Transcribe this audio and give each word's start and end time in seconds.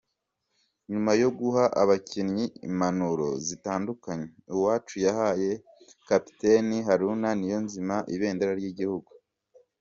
Nyuma 0.91 1.11
yo 1.21 1.29
guha 1.39 1.63
abakinnyi 1.81 2.45
impanuro 2.67 3.27
zitandukanye, 3.47 4.27
Uwacu 4.55 4.95
yahaye 5.05 5.51
kapiteni 6.07 6.77
Haruna 6.87 7.29
Niyonzima 7.39 7.95
ibendera 8.15 8.51
ry’igihugu. 8.59 9.11